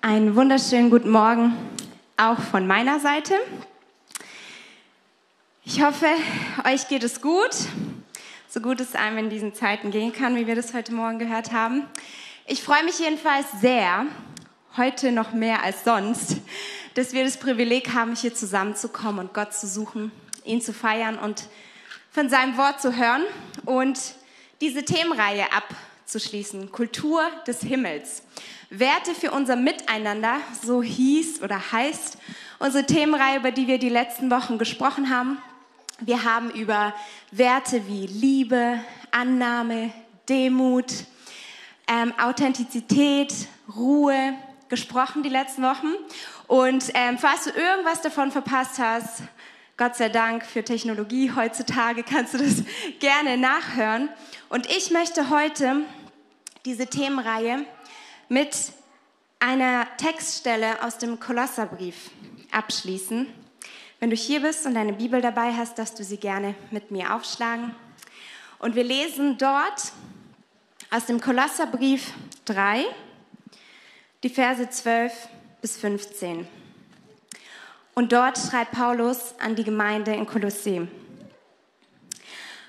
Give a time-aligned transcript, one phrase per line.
[0.00, 1.56] Einen wunderschönen guten Morgen
[2.16, 3.34] auch von meiner Seite.
[5.64, 6.06] Ich hoffe,
[6.64, 7.50] euch geht es gut,
[8.48, 11.50] so gut es einem in diesen Zeiten gehen kann, wie wir das heute Morgen gehört
[11.50, 11.82] haben.
[12.46, 14.06] Ich freue mich jedenfalls sehr,
[14.76, 16.36] heute noch mehr als sonst,
[16.94, 20.12] dass wir das Privileg haben, hier zusammenzukommen und Gott zu suchen,
[20.44, 21.48] ihn zu feiern und
[22.12, 23.24] von seinem Wort zu hören
[23.64, 23.98] und
[24.60, 28.22] diese Themenreihe abzuschließen, Kultur des Himmels.
[28.70, 32.18] Werte für unser Miteinander, so hieß oder heißt
[32.58, 35.38] unsere Themenreihe, über die wir die letzten Wochen gesprochen haben.
[36.00, 36.94] Wir haben über
[37.30, 38.78] Werte wie Liebe,
[39.10, 39.90] Annahme,
[40.28, 40.92] Demut,
[41.86, 43.32] ähm, Authentizität,
[43.74, 44.34] Ruhe
[44.68, 45.94] gesprochen die letzten Wochen.
[46.46, 49.22] Und ähm, falls du irgendwas davon verpasst hast,
[49.78, 52.62] Gott sei Dank für Technologie heutzutage kannst du das
[53.00, 54.10] gerne nachhören.
[54.50, 55.76] Und ich möchte heute
[56.66, 57.64] diese Themenreihe
[58.28, 58.72] mit
[59.40, 62.10] einer Textstelle aus dem Kolosserbrief
[62.50, 63.26] abschließen.
[64.00, 67.14] Wenn du hier bist und deine Bibel dabei hast, darfst du sie gerne mit mir
[67.14, 67.74] aufschlagen.
[68.58, 69.92] Und wir lesen dort
[70.90, 72.12] aus dem Kolosserbrief
[72.44, 72.84] 3,
[74.22, 75.12] die Verse 12
[75.60, 76.46] bis 15.
[77.94, 80.86] Und dort schreibt Paulus an die Gemeinde in Kolossee.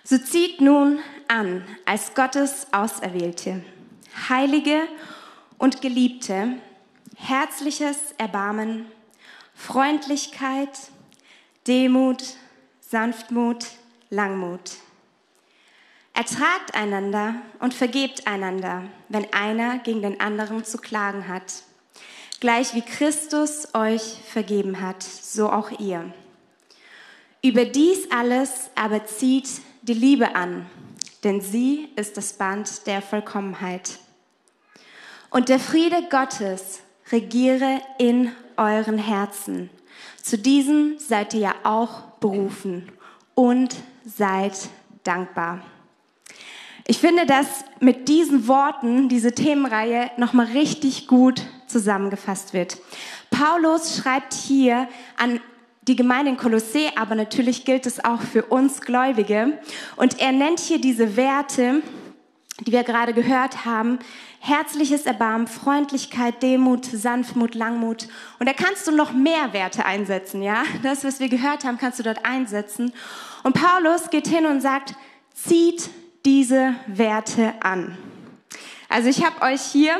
[0.03, 3.63] So zieht nun an als Gottes Auserwählte,
[4.27, 5.18] Heilige und
[5.81, 6.55] Geliebte,
[7.17, 8.85] herzliches Erbarmen,
[9.53, 10.69] Freundlichkeit,
[11.67, 12.23] Demut,
[12.79, 13.65] Sanftmut,
[14.09, 14.77] Langmut.
[16.13, 21.63] Ertragt einander und vergebt einander, wenn einer gegen den anderen zu klagen hat.
[22.39, 26.13] Gleich wie Christus euch vergeben hat, so auch ihr.
[27.43, 30.65] Über dies alles aber zieht die Liebe an,
[31.23, 33.99] denn sie ist das Band der Vollkommenheit.
[35.29, 39.69] Und der Friede Gottes regiere in euren Herzen.
[40.21, 42.91] Zu diesem seid ihr ja auch berufen
[43.35, 44.53] und seid
[45.03, 45.61] dankbar.
[46.87, 52.79] Ich finde, dass mit diesen Worten diese Themenreihe nochmal richtig gut zusammengefasst wird.
[53.29, 55.39] Paulus schreibt hier an
[55.83, 59.59] die Gemeinde in Kolossee, aber natürlich gilt es auch für uns Gläubige.
[59.95, 61.81] Und er nennt hier diese Werte,
[62.65, 63.99] die wir gerade gehört haben,
[64.39, 68.07] herzliches Erbarmen, Freundlichkeit, Demut, Sanftmut, Langmut.
[68.39, 70.63] Und da kannst du noch mehr Werte einsetzen, ja?
[70.83, 72.93] Das, was wir gehört haben, kannst du dort einsetzen.
[73.43, 74.95] Und Paulus geht hin und sagt,
[75.33, 75.89] zieht
[76.25, 77.97] diese Werte an.
[78.91, 79.97] Also ich habe euch hier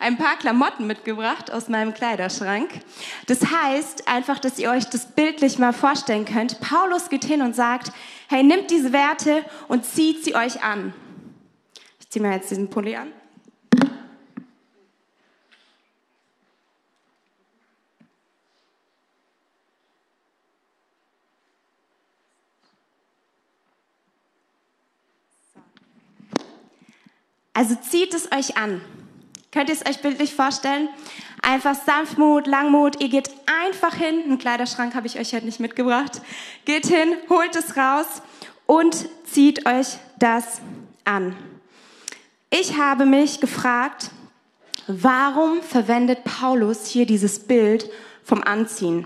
[0.00, 2.70] ein paar Klamotten mitgebracht aus meinem Kleiderschrank.
[3.26, 6.58] Das heißt einfach, dass ihr euch das bildlich mal vorstellen könnt.
[6.60, 7.92] Paulus geht hin und sagt,
[8.28, 10.94] hey, nimmt diese Werte und zieht sie euch an.
[12.06, 13.12] Ich ziehe mir jetzt diesen Pulli an.
[27.52, 28.80] Also zieht es euch an.
[29.50, 30.88] Könnt ihr es euch bildlich vorstellen?
[31.42, 33.00] Einfach Sanftmut, Langmut.
[33.00, 33.30] Ihr geht
[33.64, 34.22] einfach hin.
[34.24, 36.20] Einen Kleiderschrank habe ich euch heute nicht mitgebracht.
[36.66, 38.06] Geht hin, holt es raus
[38.66, 40.60] und zieht euch das
[41.04, 41.34] an.
[42.50, 44.10] Ich habe mich gefragt,
[44.86, 47.90] warum verwendet Paulus hier dieses Bild
[48.22, 49.04] vom Anziehen?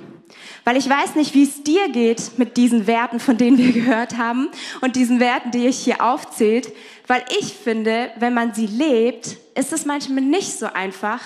[0.65, 4.19] Weil ich weiß nicht, wie es dir geht mit diesen Werten, von denen wir gehört
[4.19, 4.51] haben
[4.83, 6.71] und diesen Werten, die ich hier aufzählt.
[7.07, 11.21] Weil ich finde, wenn man sie lebt, ist es manchmal nicht so einfach,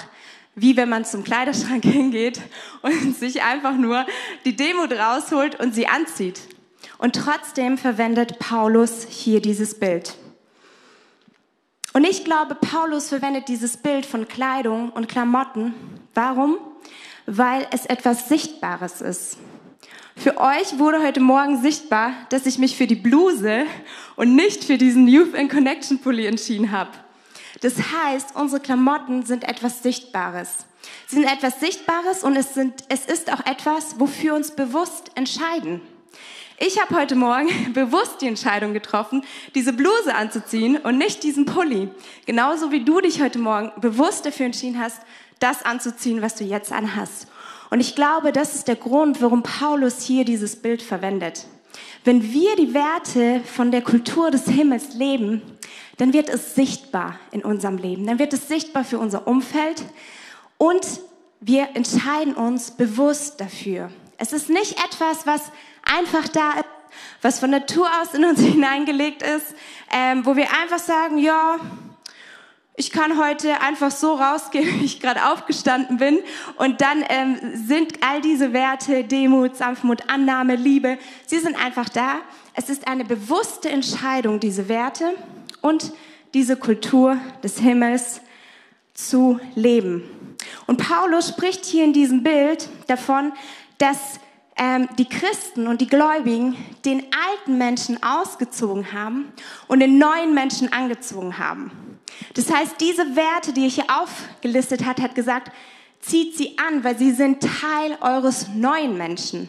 [0.54, 2.40] wie wenn man zum Kleiderschrank hingeht
[2.82, 4.06] und sich einfach nur
[4.44, 6.40] die Demut rausholt und sie anzieht.
[6.98, 10.14] Und trotzdem verwendet Paulus hier dieses Bild.
[11.94, 15.74] Und ich glaube, Paulus verwendet dieses Bild von Kleidung und Klamotten.
[16.12, 16.58] Warum?
[17.26, 19.38] weil es etwas Sichtbares ist.
[20.16, 23.66] Für euch wurde heute Morgen sichtbar, dass ich mich für die Bluse
[24.16, 26.90] und nicht für diesen Youth in Connection Pulli entschieden habe.
[27.62, 30.66] Das heißt, unsere Klamotten sind etwas Sichtbares.
[31.06, 35.80] Sie sind etwas Sichtbares und es, sind, es ist auch etwas, wofür uns bewusst entscheiden.
[36.56, 39.24] Ich habe heute Morgen bewusst die Entscheidung getroffen,
[39.56, 41.88] diese Bluse anzuziehen und nicht diesen Pulli.
[42.26, 45.00] Genauso wie du dich heute Morgen bewusst dafür entschieden hast,
[45.40, 47.26] das anzuziehen, was du jetzt anhast.
[47.70, 51.46] Und ich glaube, das ist der Grund, warum Paulus hier dieses Bild verwendet.
[52.04, 55.42] Wenn wir die Werte von der Kultur des Himmels leben,
[55.96, 58.06] dann wird es sichtbar in unserem Leben.
[58.06, 59.82] Dann wird es sichtbar für unser Umfeld
[60.56, 60.86] und
[61.40, 63.90] wir entscheiden uns bewusst dafür.
[64.18, 65.50] Es ist nicht etwas, was
[65.84, 66.64] einfach da ist,
[67.22, 69.54] was von Natur aus in uns hineingelegt ist,
[69.90, 71.56] ähm, wo wir einfach sagen, ja,
[72.76, 76.18] ich kann heute einfach so rausgehen, wie ich gerade aufgestanden bin.
[76.56, 82.16] Und dann ähm, sind all diese Werte, Demut, Sanftmut, Annahme, Liebe, sie sind einfach da.
[82.54, 85.14] Es ist eine bewusste Entscheidung, diese Werte
[85.60, 85.92] und
[86.34, 88.20] diese Kultur des Himmels
[88.92, 90.02] zu leben.
[90.66, 93.32] Und Paulus spricht hier in diesem Bild davon,
[93.78, 94.20] dass
[94.56, 99.32] ähm, die Christen und die Gläubigen den alten Menschen ausgezogen haben
[99.66, 101.70] und den neuen Menschen angezogen haben.
[102.34, 105.50] Das heißt, diese Werte, die er hier aufgelistet hat, hat gesagt,
[106.00, 109.48] zieht sie an, weil sie sind Teil eures neuen Menschen.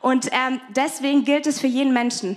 [0.00, 2.36] Und ähm, deswegen gilt es für jeden Menschen,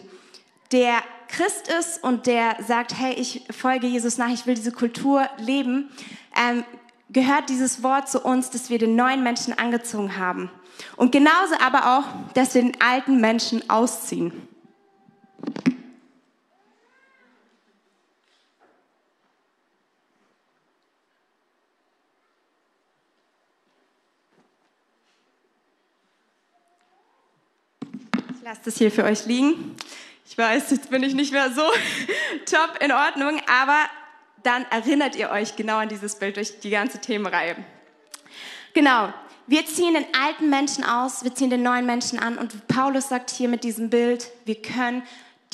[0.71, 5.27] der Christ ist und der sagt, hey, ich folge Jesus nach, ich will diese Kultur
[5.37, 5.89] leben,
[6.35, 6.63] ähm,
[7.09, 10.51] gehört dieses Wort zu uns, dass wir den neuen Menschen angezogen haben.
[10.95, 14.47] Und genauso aber auch, dass wir den alten Menschen ausziehen.
[28.35, 29.75] Ich lasse das hier für euch liegen.
[30.25, 31.61] Ich weiß, jetzt bin ich nicht mehr so
[32.45, 33.89] top in Ordnung, aber
[34.43, 37.55] dann erinnert ihr euch genau an dieses Bild durch die ganze Themenreihe.
[38.73, 39.13] Genau,
[39.49, 43.31] wir ziehen den alten Menschen aus, wir ziehen den neuen Menschen an und Paulus sagt
[43.31, 45.01] hier mit diesem Bild, wir können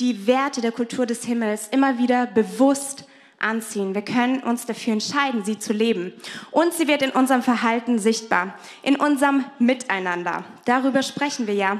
[0.00, 3.04] die Werte der Kultur des Himmels immer wieder bewusst
[3.38, 3.94] anziehen.
[3.94, 6.12] Wir können uns dafür entscheiden, sie zu leben.
[6.50, 10.44] Und sie wird in unserem Verhalten sichtbar, in unserem Miteinander.
[10.66, 11.78] Darüber sprechen wir ja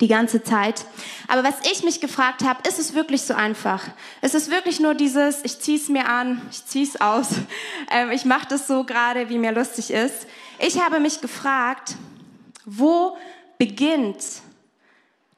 [0.00, 0.84] die ganze Zeit.
[1.28, 3.84] Aber was ich mich gefragt habe, ist es wirklich so einfach?
[4.20, 7.28] Ist es wirklich nur dieses, ich ziehe es mir an, ich ziehe es aus,
[7.90, 10.26] ähm, ich mache das so gerade, wie mir lustig ist?
[10.58, 11.96] Ich habe mich gefragt,
[12.64, 13.16] wo
[13.58, 14.24] beginnt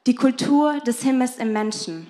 [0.07, 2.07] die Kultur des Himmels im Menschen?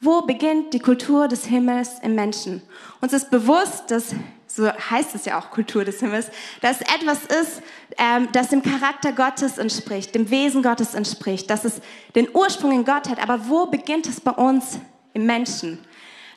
[0.00, 2.62] Wo beginnt die Kultur des Himmels im Menschen?
[3.00, 4.14] Uns ist bewusst, dass
[4.46, 6.30] so heißt es ja auch Kultur des Himmels,
[6.60, 7.62] dass etwas ist,
[7.98, 11.80] ähm, das dem Charakter Gottes entspricht, dem Wesen Gottes entspricht, dass es
[12.16, 13.22] den Ursprung in Gott hat.
[13.22, 14.78] Aber wo beginnt es bei uns
[15.14, 15.78] im Menschen,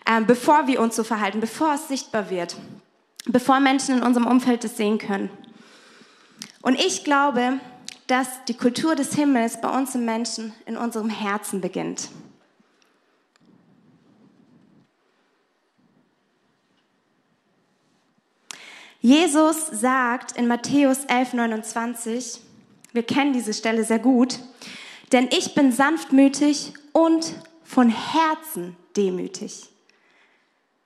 [0.08, 2.56] ähm, bevor wir uns so verhalten, bevor es sichtbar wird,
[3.26, 5.32] bevor Menschen in unserem Umfeld es sehen können?
[6.64, 7.60] Und ich glaube,
[8.08, 12.10] dass die Kultur des Himmels bei uns im Menschen in unserem Herzen beginnt.
[19.02, 22.40] Jesus sagt in Matthäus 11, 29,
[22.94, 24.40] wir kennen diese Stelle sehr gut,
[25.12, 27.34] denn ich bin sanftmütig und
[27.66, 29.73] von Herzen demütig.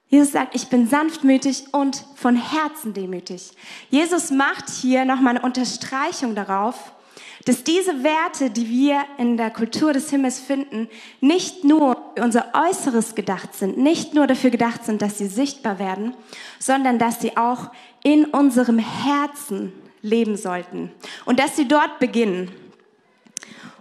[0.09, 3.51] Jesus sagt, ich bin sanftmütig und von Herzen demütig.
[3.89, 6.94] Jesus macht hier nochmal eine Unterstreichung darauf,
[7.44, 10.89] dass diese Werte, die wir in der Kultur des Himmels finden,
[11.21, 15.80] nicht nur für unser Äußeres gedacht sind, nicht nur dafür gedacht sind, dass sie sichtbar
[15.80, 16.13] werden,
[16.59, 17.71] sondern dass sie auch
[18.04, 20.92] in unserem Herzen leben sollten
[21.25, 22.51] und dass sie dort beginnen.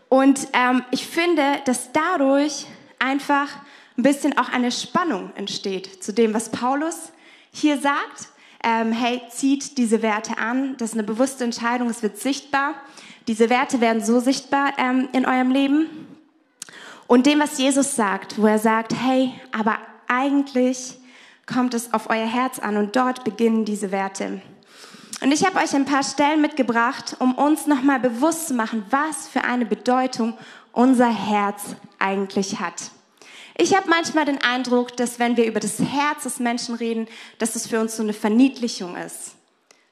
[0.09, 2.67] Und ähm, ich finde, dass dadurch
[2.99, 3.49] einfach
[3.97, 7.13] ein bisschen auch eine Spannung entsteht zu dem, was Paulus
[7.51, 8.29] hier sagt.
[8.63, 12.75] Ähm, hey, zieht diese Werte an, das ist eine bewusste Entscheidung, es wird sichtbar.
[13.29, 15.87] Diese Werte werden so sichtbar ähm, in eurem Leben.
[17.07, 19.79] Und dem, was Jesus sagt, wo er sagt, hey, aber
[20.09, 20.99] eigentlich
[21.47, 24.43] kommt es auf euer Herz an und dort beginnen diese Werte.
[25.23, 29.29] Und ich habe euch ein paar Stellen mitgebracht, um uns nochmal bewusst zu machen, was
[29.29, 30.35] für eine Bedeutung
[30.73, 32.91] unser Herz eigentlich hat.
[33.59, 37.09] Ich habe manchmal den Eindruck, dass wenn wir über das Herz des Menschen reden,
[37.39, 39.35] dass es für uns so eine Verniedlichung ist.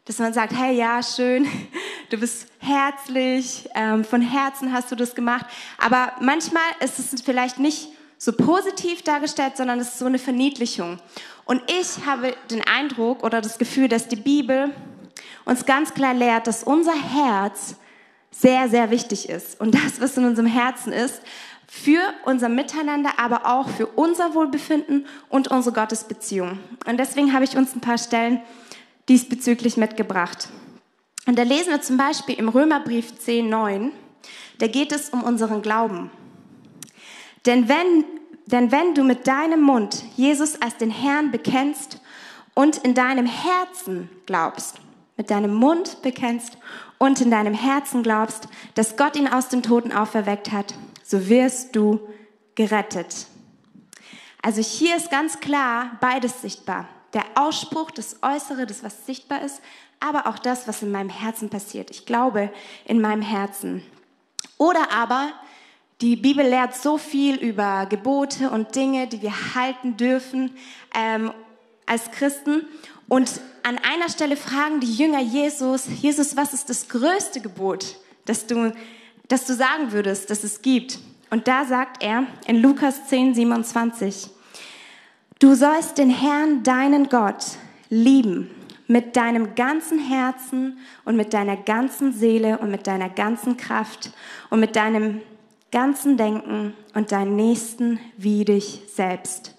[0.05, 1.47] Dass man sagt, hey, ja, schön,
[2.11, 5.47] du bist herzlich, ähm, von Herzen hast du das gemacht.
[5.79, 10.99] Aber manchmal ist es vielleicht nicht so positiv dargestellt, sondern es ist so eine Verniedlichung.
[11.47, 14.75] Und ich habe den Eindruck oder das Gefühl, dass die Bibel
[15.47, 17.77] uns ganz klar lehrt, dass unser Herz
[18.31, 19.59] sehr, sehr wichtig ist.
[19.59, 21.23] Und das, was in unserem Herzen ist,
[21.67, 26.59] für unser Miteinander, aber auch für unser Wohlbefinden und unsere Gottesbeziehung.
[26.87, 28.41] Und deswegen habe ich uns ein paar Stellen
[29.09, 30.49] diesbezüglich mitgebracht.
[31.27, 33.93] Und da lesen wir zum Beispiel im Römerbrief 10, 9,
[34.59, 36.11] da geht es um unseren Glauben.
[37.47, 38.05] Denn wenn,
[38.47, 42.01] denn wenn du mit deinem Mund Jesus als den Herrn bekennst
[42.55, 44.81] und in deinem Herzen glaubst,
[45.17, 46.59] mit deinem Mund bekennst
[46.99, 51.77] und in deinem Herzen glaubst, dass Gott ihn aus den Toten auferweckt hat, so wirst
[51.77, 52.01] du
[52.57, 53.27] gerettet.
[54.43, 59.63] Also hier ist ganz klar beides sichtbar der Ausspruch, das Äußere, das, was sichtbar ist,
[60.01, 61.91] aber auch das, was in meinem Herzen passiert.
[61.91, 62.51] Ich glaube
[62.85, 63.83] in meinem Herzen.
[64.59, 65.31] Oder aber,
[66.01, 70.57] die Bibel lehrt so viel über Gebote und Dinge, die wir halten dürfen.
[70.93, 71.33] Ähm,
[71.87, 72.67] als Christen.
[73.09, 78.47] Und an einer Stelle fragen die Jünger Jesus, Jesus, was ist das größte Gebot, das
[78.47, 78.73] du,
[79.29, 80.99] das du sagen würdest, dass es gibt?
[81.31, 84.31] Und da sagt er in Lukas 10, 27,
[85.39, 87.45] du sollst den Herrn, deinen Gott,
[87.89, 88.51] lieben
[88.87, 94.11] mit deinem ganzen Herzen und mit deiner ganzen Seele und mit deiner ganzen Kraft
[94.51, 95.23] und mit deinem
[95.73, 99.55] ganzen Denken und deinen Nächsten wie dich selbst.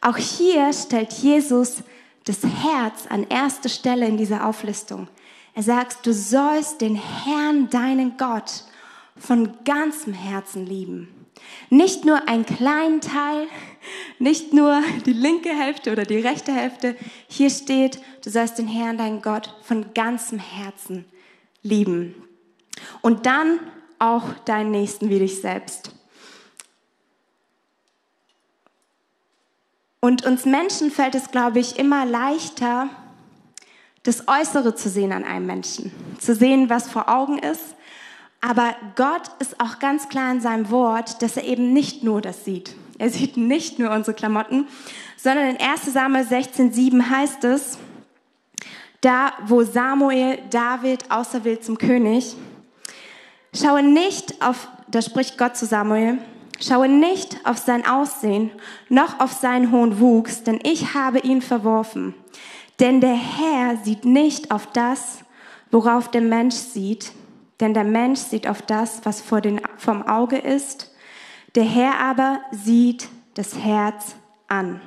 [0.00, 1.82] Auch hier stellt Jesus
[2.24, 5.08] das Herz an erste Stelle in dieser Auflistung.
[5.54, 8.64] Er sagt, du sollst den Herrn, deinen Gott,
[9.16, 11.08] von ganzem Herzen lieben.
[11.70, 13.46] Nicht nur einen kleinen Teil,
[14.18, 16.96] nicht nur die linke Hälfte oder die rechte Hälfte.
[17.28, 21.04] Hier steht, du sollst den Herrn, deinen Gott, von ganzem Herzen
[21.62, 22.14] lieben.
[23.02, 23.60] Und dann
[23.98, 25.92] auch deinen Nächsten wie dich selbst.
[30.00, 32.90] Und uns Menschen fällt es, glaube ich, immer leichter,
[34.02, 37.74] das Äußere zu sehen an einem Menschen, zu sehen, was vor Augen ist.
[38.46, 42.44] Aber Gott ist auch ganz klar in seinem Wort, dass er eben nicht nur das
[42.44, 42.74] sieht.
[42.98, 44.66] Er sieht nicht nur unsere Klamotten,
[45.16, 47.78] sondern in 1 Samuel 16,7 heißt es,
[49.00, 52.36] da wo Samuel David auserwählt zum König,
[53.54, 56.18] schaue nicht auf, da spricht Gott zu Samuel,
[56.60, 58.52] Schaue nicht auf sein Aussehen,
[58.88, 62.14] noch auf seinen hohen Wuchs, denn ich habe ihn verworfen.
[62.78, 65.24] Denn der Herr sieht nicht auf das,
[65.72, 67.12] worauf der Mensch sieht,
[67.60, 70.92] denn der Mensch sieht auf das, was vor den, vom Auge ist,
[71.54, 74.16] der Herr aber sieht das Herz
[74.48, 74.80] an.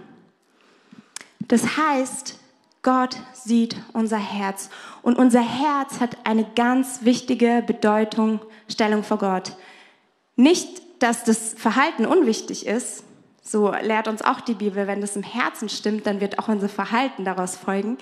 [1.48, 2.40] Das heißt,
[2.84, 4.70] Gott sieht unser Herz
[5.02, 9.56] und unser Herz hat eine ganz wichtige Bedeutung, Stellung vor Gott.
[10.36, 13.04] Nicht dass das Verhalten unwichtig ist,
[13.42, 16.68] so lehrt uns auch die Bibel, wenn das im Herzen stimmt, dann wird auch unser
[16.68, 17.98] Verhalten daraus folgen.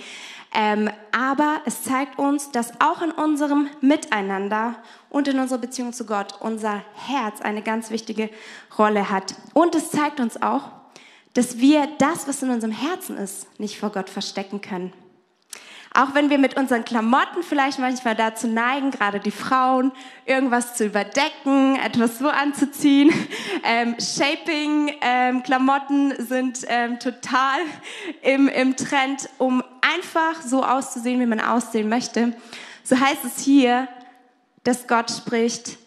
[0.57, 4.75] Ähm, aber es zeigt uns, dass auch in unserem Miteinander
[5.09, 8.29] und in unserer Beziehung zu Gott unser Herz eine ganz wichtige
[8.79, 9.35] Rolle hat.
[9.53, 10.71] Und es zeigt uns auch,
[11.33, 14.93] dass wir das, was in unserem Herzen ist, nicht vor Gott verstecken können.
[15.93, 19.93] Auch wenn wir mit unseren Klamotten vielleicht manchmal dazu neigen, gerade die Frauen,
[20.25, 23.11] irgendwas zu überdecken, etwas so anzuziehen.
[23.67, 27.57] Ähm, Shaping-Klamotten ähm, sind ähm, total
[28.21, 29.63] im, im Trend, um
[29.95, 32.33] einfach so auszusehen, wie man aussehen möchte.
[32.83, 33.87] So heißt es hier,
[34.63, 35.77] dass Gott spricht,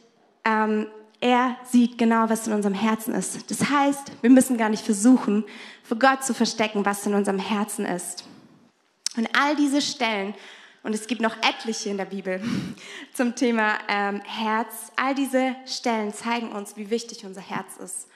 [0.45, 0.87] ähm,
[1.21, 3.51] er sieht genau, was in unserem Herzen ist.
[3.51, 5.45] Das heißt, wir müssen gar nicht versuchen,
[5.83, 8.25] für Gott zu verstecken, was in unserem Herzen ist.
[9.17, 10.35] Und all diese Stellen,
[10.85, 12.41] und es gibt noch etliche in der Bibel
[13.15, 18.07] zum Thema ähm, Herz, all diese Stellen zeigen uns, wie wichtig unser Herz ist.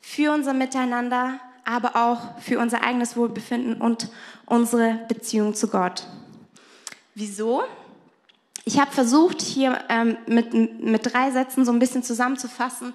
[0.00, 4.10] Für unser Miteinander, aber auch für unser eigenes Wohlbefinden und
[4.52, 6.06] unsere Beziehung zu Gott.
[7.14, 7.62] Wieso?
[8.66, 12.92] Ich habe versucht, hier ähm, mit, mit drei Sätzen so ein bisschen zusammenzufassen,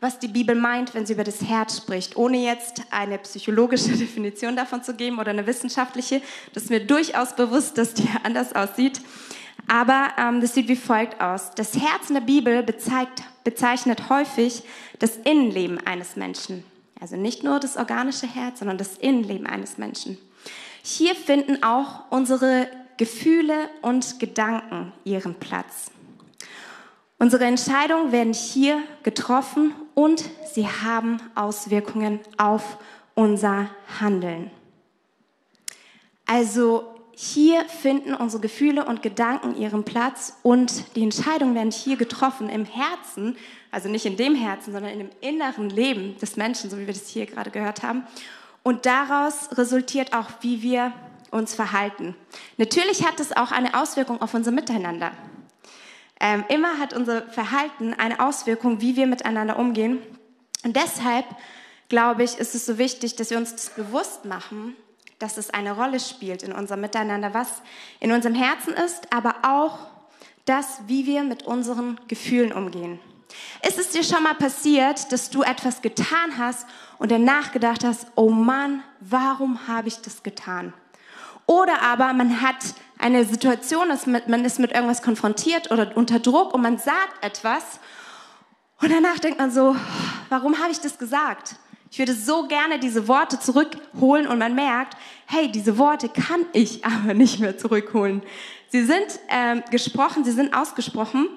[0.00, 4.56] was die Bibel meint, wenn sie über das Herz spricht, ohne jetzt eine psychologische Definition
[4.56, 6.22] davon zu geben oder eine wissenschaftliche.
[6.54, 9.02] Das ist mir durchaus bewusst, dass die anders aussieht.
[9.68, 11.50] Aber ähm, das sieht wie folgt aus.
[11.54, 14.62] Das Herz in der Bibel bezeigt, bezeichnet häufig
[15.00, 16.64] das Innenleben eines Menschen.
[16.98, 20.16] Also nicht nur das organische Herz, sondern das Innenleben eines Menschen.
[20.86, 25.90] Hier finden auch unsere Gefühle und Gedanken ihren Platz.
[27.18, 32.76] Unsere Entscheidungen werden hier getroffen und sie haben Auswirkungen auf
[33.14, 34.50] unser Handeln.
[36.26, 42.50] Also hier finden unsere Gefühle und Gedanken ihren Platz und die Entscheidungen werden hier getroffen
[42.50, 43.38] im Herzen,
[43.70, 46.92] also nicht in dem Herzen, sondern in dem inneren Leben des Menschen, so wie wir
[46.92, 48.06] das hier gerade gehört haben.
[48.64, 50.92] Und daraus resultiert auch, wie wir
[51.30, 52.16] uns verhalten.
[52.56, 55.12] Natürlich hat es auch eine Auswirkung auf unser Miteinander.
[56.18, 60.00] Ähm, immer hat unser Verhalten eine Auswirkung, wie wir miteinander umgehen.
[60.64, 61.26] Und deshalb,
[61.90, 64.74] glaube ich, ist es so wichtig, dass wir uns das bewusst machen,
[65.18, 67.62] dass es eine Rolle spielt in unserem Miteinander, was
[68.00, 69.78] in unserem Herzen ist, aber auch
[70.46, 72.98] das, wie wir mit unseren Gefühlen umgehen.
[73.66, 76.66] Ist es dir schon mal passiert, dass du etwas getan hast
[76.98, 80.72] und danach gedacht hast, oh Mann, warum habe ich das getan?
[81.46, 82.56] Oder aber man hat
[82.98, 83.88] eine Situation,
[84.26, 87.80] man ist mit irgendwas konfrontiert oder unter Druck und man sagt etwas
[88.80, 89.76] und danach denkt man so,
[90.28, 91.56] warum habe ich das gesagt?
[91.90, 96.84] Ich würde so gerne diese Worte zurückholen und man merkt, hey, diese Worte kann ich
[96.84, 98.22] aber nicht mehr zurückholen.
[98.68, 101.28] Sie sind ähm, gesprochen, sie sind ausgesprochen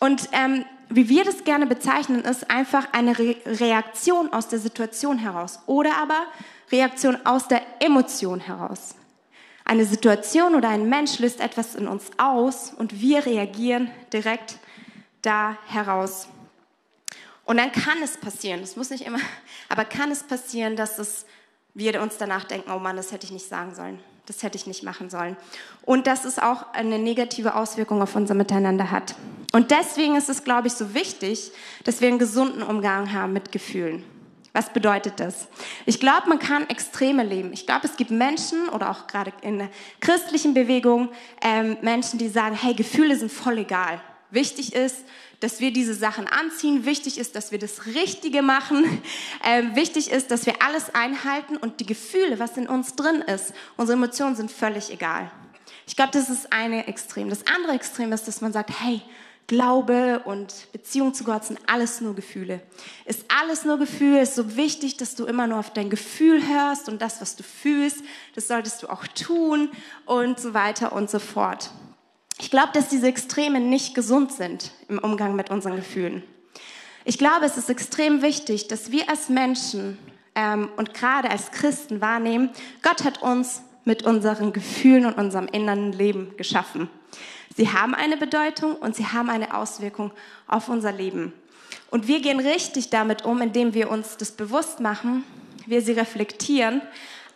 [0.00, 5.18] und ähm, wie wir das gerne bezeichnen, ist einfach eine Re Reaktion aus der Situation
[5.18, 6.26] heraus oder aber
[6.70, 8.94] Reaktion aus der Emotion heraus.
[9.64, 14.58] Eine Situation oder ein Mensch löst etwas in uns aus und wir reagieren direkt
[15.22, 16.28] da heraus.
[17.44, 19.20] Und dann kann es passieren, das muss nicht immer,
[19.68, 21.26] aber kann es passieren, dass es,
[21.74, 24.66] wir uns danach denken, oh Mann, das hätte ich nicht sagen sollen, das hätte ich
[24.66, 25.36] nicht machen sollen.
[25.82, 29.14] Und dass es auch eine negative Auswirkung auf unser Miteinander hat.
[29.52, 31.52] Und deswegen ist es, glaube ich, so wichtig,
[31.84, 34.02] dass wir einen gesunden Umgang haben mit Gefühlen.
[34.52, 35.48] Was bedeutet das?
[35.84, 37.52] Ich glaube, man kann Extreme leben.
[37.52, 39.68] Ich glaube, es gibt Menschen oder auch gerade in der
[40.00, 41.08] christlichen Bewegung
[41.42, 44.00] ähm, Menschen, die sagen, hey, Gefühle sind voll egal.
[44.34, 44.96] Wichtig ist,
[45.40, 46.84] dass wir diese Sachen anziehen.
[46.84, 48.84] Wichtig ist, dass wir das Richtige machen.
[49.46, 53.52] Ähm, wichtig ist, dass wir alles einhalten und die Gefühle, was in uns drin ist,
[53.76, 55.30] unsere Emotionen sind völlig egal.
[55.86, 57.28] Ich glaube, das ist eine Extrem.
[57.28, 59.02] Das andere Extrem ist, dass man sagt, hey,
[59.46, 62.62] Glaube und Beziehung zu Gott sind alles nur Gefühle.
[63.04, 66.88] Ist alles nur Gefühl, ist so wichtig, dass du immer nur auf dein Gefühl hörst
[66.88, 67.98] und das, was du fühlst,
[68.34, 69.70] das solltest du auch tun
[70.06, 71.70] und so weiter und so fort.
[72.44, 76.22] Ich glaube, dass diese Extreme nicht gesund sind im Umgang mit unseren Gefühlen.
[77.06, 79.96] Ich glaube, es ist extrem wichtig, dass wir als Menschen
[80.34, 82.50] ähm, und gerade als Christen wahrnehmen,
[82.82, 86.90] Gott hat uns mit unseren Gefühlen und unserem inneren Leben geschaffen.
[87.56, 90.12] Sie haben eine Bedeutung und sie haben eine Auswirkung
[90.46, 91.32] auf unser Leben.
[91.90, 95.24] Und wir gehen richtig damit um, indem wir uns das bewusst machen,
[95.64, 96.82] wir sie reflektieren,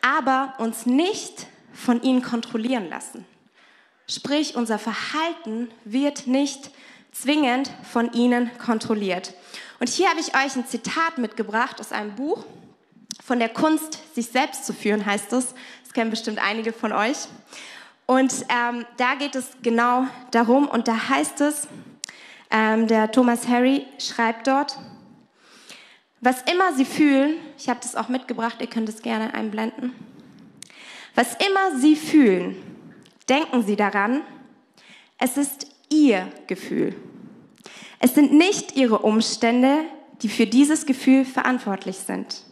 [0.02, 3.24] aber uns nicht von ihnen kontrollieren lassen.
[4.10, 6.70] Sprich, unser Verhalten wird nicht
[7.12, 9.34] zwingend von ihnen kontrolliert.
[9.80, 12.44] Und hier habe ich euch ein Zitat mitgebracht aus einem Buch
[13.22, 15.54] von der Kunst, sich selbst zu führen, heißt es.
[15.84, 17.28] Das kennen bestimmt einige von euch.
[18.06, 21.68] Und ähm, da geht es genau darum und da heißt es,
[22.50, 24.78] ähm, der Thomas Harry schreibt dort,
[26.22, 29.92] was immer Sie fühlen, ich habe das auch mitgebracht, ihr könnt es gerne einblenden,
[31.14, 32.56] was immer Sie fühlen,
[33.28, 34.23] denken Sie daran,
[35.18, 36.94] es ist Ihr Gefühl.
[37.99, 39.84] Es sind nicht Ihre Umstände,
[40.23, 42.43] die für dieses Gefühl verantwortlich sind.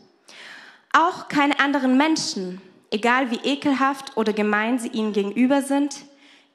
[0.93, 2.61] Auch keine anderen Menschen,
[2.91, 6.05] egal wie ekelhaft oder gemein sie ihnen gegenüber sind,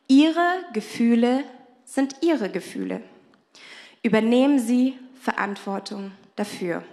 [0.08, 1.44] ihre Gefühle
[1.86, 3.02] sind ihre Gefühle.
[4.02, 6.84] Übernehmen sie Verantwortung dafür.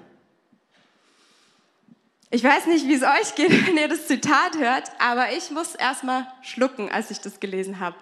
[2.30, 5.74] Ich weiß nicht, wie es euch geht, wenn ihr das Zitat hört, aber ich muss
[5.74, 7.96] erstmal schlucken, als ich das gelesen habe.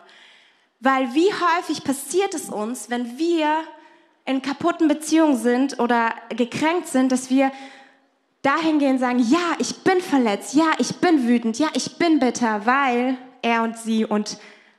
[0.81, 3.65] Weil wie häufig passiert es uns, wenn wir
[4.25, 7.53] in kaputten Beziehungen sind oder gekränkt sind, dass wir
[8.43, 12.19] dahin gehen und sagen, ja, ich bin verletzt, ja, ich bin wütend, ja, ich bin
[12.19, 14.39] bitter, weil er und sie und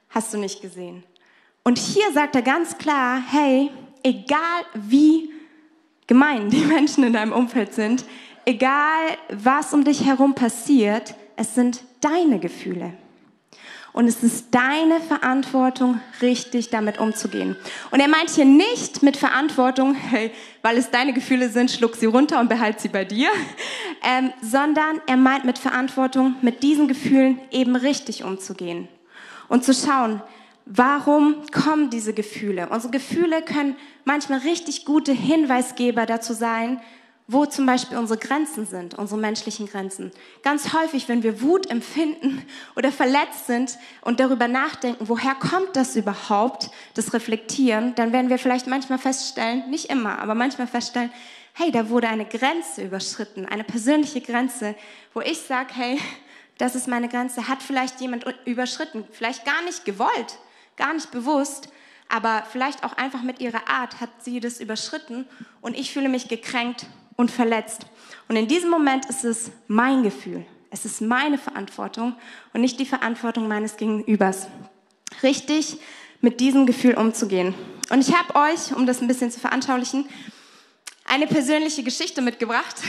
[0.10, 1.03] hast du nicht gesehen.
[1.63, 3.71] Und hier sagt er ganz klar, hey,
[4.03, 5.31] egal wie
[6.05, 8.05] gemein die Menschen in deinem Umfeld sind,
[8.47, 12.93] egal was um dich herum passiert, es sind deine Gefühle.
[13.91, 17.57] Und es ist deine Verantwortung, richtig damit umzugehen.
[17.89, 20.31] Und er meint hier nicht mit Verantwortung, hey,
[20.62, 23.29] weil es deine Gefühle sind, schluck sie runter und behalt sie bei dir,
[24.03, 28.88] ähm, sondern er meint mit Verantwortung, mit diesen Gefühlen eben richtig umzugehen.
[29.49, 30.21] Und zu schauen,
[30.65, 32.69] warum kommen diese Gefühle?
[32.69, 36.79] Unsere Gefühle können manchmal richtig gute Hinweisgeber dazu sein,
[37.27, 40.11] wo zum Beispiel unsere Grenzen sind, unsere menschlichen Grenzen.
[40.43, 42.41] Ganz häufig, wenn wir Wut empfinden
[42.77, 48.39] oder verletzt sind und darüber nachdenken, woher kommt das überhaupt, das Reflektieren, dann werden wir
[48.39, 51.11] vielleicht manchmal feststellen, nicht immer, aber manchmal feststellen,
[51.53, 54.75] hey, da wurde eine Grenze überschritten, eine persönliche Grenze,
[55.13, 55.99] wo ich sage, hey,
[56.57, 60.39] das ist meine Grenze, hat vielleicht jemand überschritten, vielleicht gar nicht gewollt,
[60.77, 61.67] gar nicht bewusst,
[62.07, 65.25] aber vielleicht auch einfach mit ihrer Art hat sie das überschritten
[65.59, 66.85] und ich fühle mich gekränkt
[67.17, 67.88] und verletzt.
[68.30, 70.45] Und in diesem Moment ist es mein Gefühl.
[70.69, 72.15] Es ist meine Verantwortung
[72.53, 74.47] und nicht die Verantwortung meines Gegenübers.
[75.23, 75.77] Richtig
[76.21, 77.53] mit diesem Gefühl umzugehen.
[77.89, 80.08] Und ich habe euch, um das ein bisschen zu veranschaulichen,
[81.06, 82.75] eine persönliche Geschichte mitgebracht.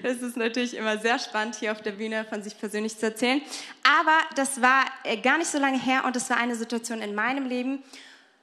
[0.00, 3.42] Es ist natürlich immer sehr spannend, hier auf der Bühne von sich persönlich zu erzählen.
[3.82, 7.16] Aber das war äh, gar nicht so lange her und das war eine Situation in
[7.16, 7.82] meinem Leben,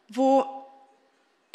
[0.10, 0.64] wo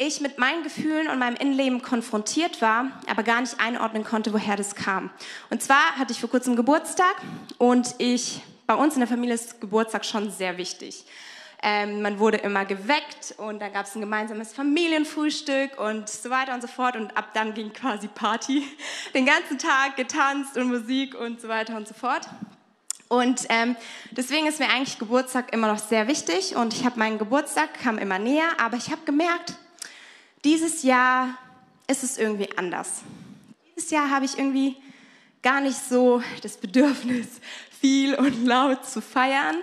[0.01, 4.55] ich mit meinen Gefühlen und meinem Innenleben konfrontiert war, aber gar nicht einordnen konnte, woher
[4.55, 5.11] das kam.
[5.49, 7.15] Und zwar hatte ich vor kurzem Geburtstag
[7.59, 11.05] und ich, bei uns in der Familie ist Geburtstag schon sehr wichtig.
[11.63, 16.55] Ähm, man wurde immer geweckt und dann gab es ein gemeinsames Familienfrühstück und so weiter
[16.55, 18.63] und so fort und ab dann ging quasi Party.
[19.13, 22.27] Den ganzen Tag getanzt und Musik und so weiter und so fort.
[23.07, 23.75] Und ähm,
[24.11, 27.99] deswegen ist mir eigentlich Geburtstag immer noch sehr wichtig und ich habe meinen Geburtstag, kam
[27.99, 29.53] immer näher, aber ich habe gemerkt,
[30.43, 31.37] dieses Jahr
[31.87, 33.01] ist es irgendwie anders.
[33.75, 34.75] Dieses Jahr habe ich irgendwie
[35.41, 37.27] gar nicht so das Bedürfnis,
[37.81, 39.57] viel und laut zu feiern.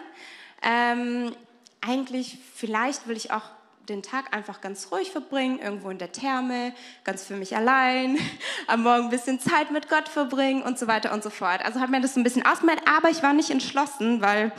[0.62, 1.34] Ähm,
[1.80, 3.44] eigentlich, vielleicht will ich auch
[3.88, 8.18] den Tag einfach ganz ruhig verbringen, irgendwo in der Therme, ganz für mich allein,
[8.66, 11.64] am Morgen ein bisschen Zeit mit Gott verbringen und so weiter und so fort.
[11.64, 14.52] Also habe mir das ein bisschen ausgemalt, aber ich war nicht entschlossen, weil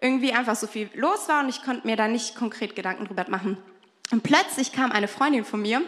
[0.00, 3.24] irgendwie einfach so viel los war und ich konnte mir da nicht konkret Gedanken drüber
[3.28, 3.56] machen.
[4.10, 5.82] Und plötzlich kam eine Freundin von mir,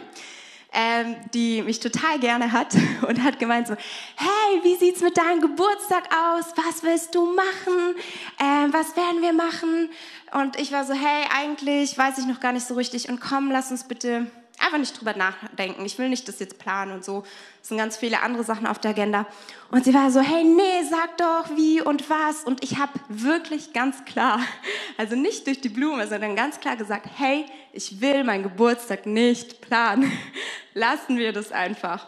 [0.73, 2.75] ähm, die mich total gerne hat
[3.07, 3.75] und hat gemeint so,
[4.15, 6.45] hey, wie sieht's mit deinem Geburtstag aus?
[6.55, 7.95] Was willst du machen?
[8.39, 9.89] Ähm, was werden wir machen?
[10.33, 13.51] Und ich war so, hey, eigentlich weiß ich noch gar nicht so richtig und komm,
[13.51, 14.27] lass uns bitte
[14.59, 15.85] einfach nicht drüber nachdenken.
[15.85, 17.23] Ich will nicht das jetzt planen und so.
[17.61, 19.25] Es sind ganz viele andere Sachen auf der Agenda.
[19.71, 22.43] Und sie war so, hey, nee, sag doch wie und was.
[22.43, 24.39] Und ich habe wirklich ganz klar,
[24.97, 29.61] also nicht durch die Blume, sondern ganz klar gesagt, hey, ich will meinen Geburtstag nicht
[29.61, 30.11] planen.
[30.73, 32.07] Lassen wir das einfach.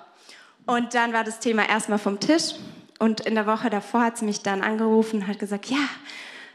[0.65, 2.55] Und dann war das Thema erstmal vom Tisch.
[2.99, 5.77] Und in der Woche davor hat sie mich dann angerufen und hat gesagt, ja,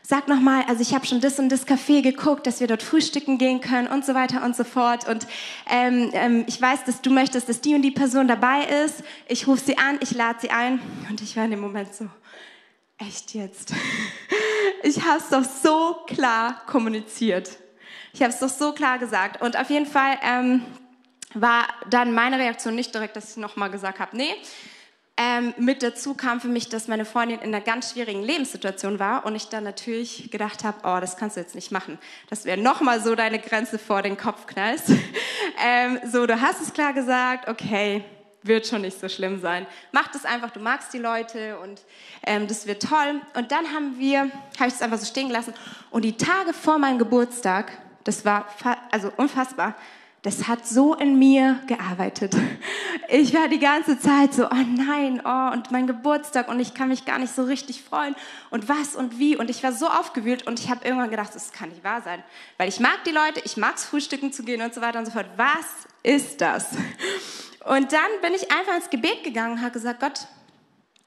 [0.07, 2.83] sag noch mal, also ich habe schon das und das Café geguckt, dass wir dort
[2.83, 5.09] frühstücken gehen können und so weiter und so fort.
[5.09, 5.27] Und
[5.69, 9.03] ähm, ähm, ich weiß, dass du möchtest, dass die und die Person dabei ist.
[9.29, 10.81] Ich rufe sie an, ich lade sie ein.
[11.09, 12.09] Und ich war in dem Moment so,
[12.99, 13.73] echt jetzt?
[14.83, 17.59] Ich habe es doch so klar kommuniziert.
[18.13, 19.41] Ich habe es doch so klar gesagt.
[19.41, 20.63] Und auf jeden Fall ähm,
[21.33, 24.35] war dann meine Reaktion nicht direkt, dass ich nochmal gesagt habe, nee,
[25.17, 29.25] ähm, mit dazu kam für mich, dass meine Freundin in einer ganz schwierigen Lebenssituation war
[29.25, 31.99] und ich dann natürlich gedacht habe, oh, das kannst du jetzt nicht machen.
[32.31, 34.91] Das wäre nochmal so deine Grenze vor den Kopf knallst.
[35.65, 38.05] ähm, so, du hast es klar gesagt, okay,
[38.43, 39.67] wird schon nicht so schlimm sein.
[39.93, 41.83] Mach das einfach, du magst die Leute und
[42.27, 43.21] ähm, das wird toll.
[43.35, 45.55] Und dann haben wir, habe ich es einfach so stehen gelassen
[45.91, 47.71] und die Tage vor meinem Geburtstag,
[48.03, 48.47] das war
[48.91, 49.77] also unfassbar,
[50.25, 52.35] das hat so in mir gearbeitet.
[53.09, 56.89] Ich war die ganze Zeit so, oh nein, oh, und mein Geburtstag und ich kann
[56.89, 58.17] mich gar nicht so richtig freuen
[58.49, 59.37] und was und wie.
[59.37, 62.25] Und ich war so aufgewühlt und ich habe irgendwann gedacht, das kann nicht wahr sein.
[62.57, 65.05] Weil ich mag die Leute, ich mag es, frühstücken zu gehen und so weiter und
[65.05, 65.27] so fort.
[65.37, 65.67] Was
[66.03, 66.71] ist das?
[67.67, 70.27] Und dann bin ich einfach ins Gebet gegangen und habe gesagt, Gott,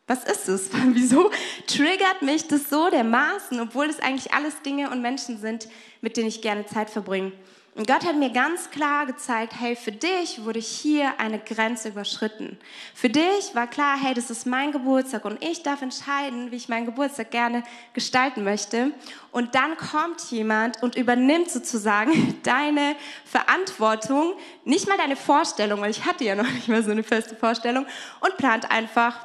[0.06, 0.70] was ist es?
[0.94, 1.32] Wieso
[1.66, 5.68] triggert mich das so dermaßen, obwohl es eigentlich alles Dinge und Menschen sind,
[6.02, 7.32] mit denen ich gerne Zeit verbringe?
[7.78, 12.58] Und Gott hat mir ganz klar gezeigt, hey, für dich wurde hier eine Grenze überschritten.
[12.96, 16.70] Für dich war klar, hey, das ist mein Geburtstag und ich darf entscheiden, wie ich
[16.70, 17.62] meinen Geburtstag gerne
[17.94, 18.94] gestalten möchte.
[19.32, 24.34] Und dann kommt jemand und übernimmt sozusagen deine Verantwortung,
[24.66, 27.86] nicht mal deine Vorstellung, weil ich hatte ja noch nicht mal so eine feste Vorstellung,
[28.22, 29.24] und plant einfach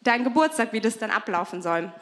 [0.00, 1.92] deinen Geburtstag, wie das dann ablaufen soll.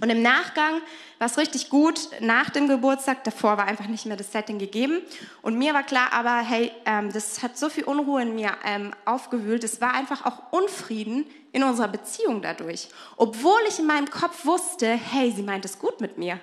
[0.00, 0.80] Und im Nachgang
[1.18, 3.24] war es richtig gut nach dem Geburtstag.
[3.24, 5.00] Davor war einfach nicht mehr das Setting gegeben.
[5.42, 8.92] Und mir war klar, aber hey, ähm, das hat so viel Unruhe in mir ähm,
[9.04, 9.62] aufgewühlt.
[9.62, 12.88] Es war einfach auch Unfrieden in unserer Beziehung dadurch.
[13.16, 16.40] Obwohl ich in meinem Kopf wusste, hey, sie meint es gut mit mir.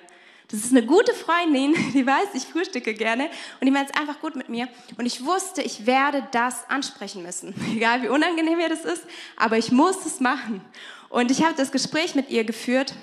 [0.48, 4.20] Das ist eine gute Freundin, die weiß, ich frühstücke gerne und die meint es einfach
[4.20, 4.68] gut mit mir.
[4.98, 7.54] Und ich wusste, ich werde das ansprechen müssen.
[7.74, 9.04] Egal wie unangenehm mir das ist,
[9.36, 10.60] aber ich muss es machen.
[11.08, 12.94] Und ich habe das Gespräch mit ihr geführt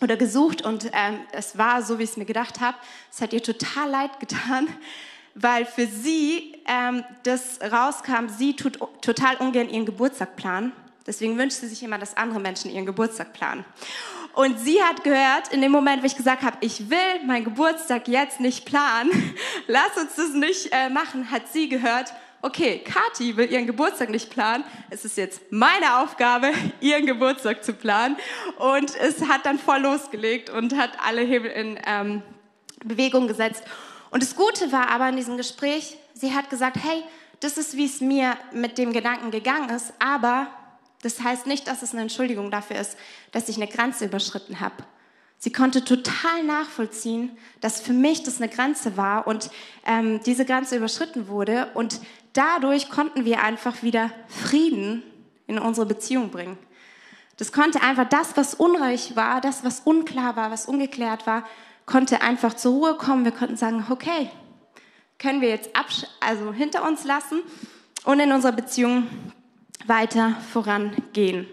[0.00, 2.76] oder gesucht und ähm, es war so, wie ich es mir gedacht habe.
[3.12, 4.68] Es hat ihr total leid getan,
[5.34, 10.72] weil für sie ähm, das rauskam, sie tut total ungern ihren Geburtstag planen.
[11.06, 13.64] Deswegen wünscht sie sich immer, dass andere Menschen ihren Geburtstag planen.
[14.34, 18.06] Und sie hat gehört, in dem Moment, wo ich gesagt habe, ich will meinen Geburtstag
[18.06, 19.10] jetzt nicht planen,
[19.66, 24.30] lass uns das nicht äh, machen, hat sie gehört, okay, Kathi will ihren Geburtstag nicht
[24.30, 28.16] planen, es ist jetzt meine Aufgabe, ihren Geburtstag zu planen.
[28.58, 32.22] Und es hat dann voll losgelegt und hat alle Hebel in ähm,
[32.84, 33.64] Bewegung gesetzt.
[34.10, 37.02] Und das Gute war aber in diesem Gespräch, sie hat gesagt, hey,
[37.40, 40.48] das ist, wie es mir mit dem Gedanken gegangen ist, aber
[41.02, 42.96] das heißt nicht, dass es eine Entschuldigung dafür ist,
[43.30, 44.74] dass ich eine Grenze überschritten habe.
[45.40, 49.50] Sie konnte total nachvollziehen, dass für mich das eine Grenze war und
[49.86, 51.68] ähm, diese Grenze überschritten wurde.
[51.74, 52.00] Und
[52.38, 55.02] dadurch konnten wir einfach wieder Frieden
[55.48, 56.56] in unsere Beziehung bringen.
[57.36, 61.44] Das konnte einfach das, was unreich war, das, was unklar war, was ungeklärt war,
[61.84, 63.24] konnte einfach zur Ruhe kommen.
[63.24, 64.30] Wir konnten sagen, okay,
[65.18, 65.70] können wir jetzt
[66.20, 67.40] also hinter uns lassen
[68.04, 69.08] und in unserer Beziehung
[69.86, 71.46] weiter vorangehen.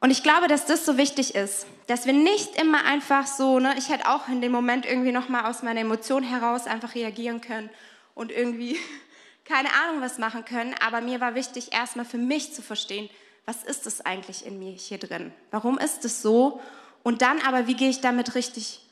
[0.00, 3.74] Und ich glaube, dass das so wichtig ist, dass wir nicht immer einfach so, ne,
[3.76, 7.68] ich hätte auch in dem Moment irgendwie nochmal aus meiner Emotion heraus einfach reagieren können
[8.14, 8.76] und irgendwie
[9.48, 13.08] keine Ahnung was machen können, aber mir war wichtig, erstmal für mich zu verstehen,
[13.46, 15.32] was ist es eigentlich in mir hier drin?
[15.50, 16.60] Warum ist es so?
[17.02, 18.82] Und dann aber, wie gehe ich damit richtig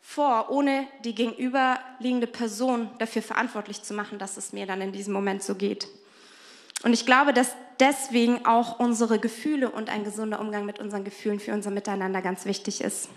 [0.00, 5.12] vor, ohne die gegenüberliegende Person dafür verantwortlich zu machen, dass es mir dann in diesem
[5.12, 5.88] Moment so geht.
[6.82, 11.40] Und ich glaube, dass deswegen auch unsere Gefühle und ein gesunder Umgang mit unseren Gefühlen
[11.40, 13.08] für unser Miteinander ganz wichtig ist.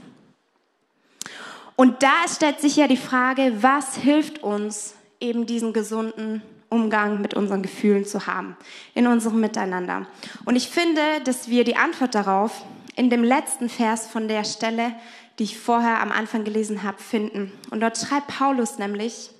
[1.75, 7.33] Und da stellt sich ja die Frage, was hilft uns, eben diesen gesunden Umgang mit
[7.33, 8.55] unseren Gefühlen zu haben
[8.93, 10.05] in unserem Miteinander.
[10.45, 12.63] Und ich finde, dass wir die Antwort darauf
[12.95, 14.93] in dem letzten Vers von der Stelle,
[15.39, 17.51] die ich vorher am Anfang gelesen habe, finden.
[17.71, 19.31] Und dort schreibt Paulus nämlich,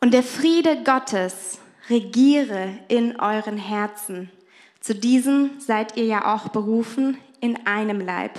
[0.00, 1.58] und der Friede Gottes
[1.88, 4.30] regiere in euren Herzen.
[4.80, 8.32] Zu diesem seid ihr ja auch berufen in einem Leib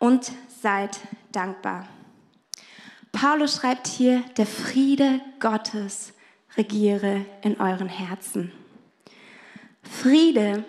[0.00, 0.98] und seid
[1.30, 1.86] dankbar.
[3.12, 6.14] Paulus schreibt hier, der Friede Gottes
[6.58, 8.52] regiere in euren Herzen.
[9.82, 10.64] Friede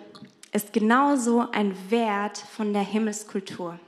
[0.52, 3.78] ist genauso ein Wert von der Himmelskultur.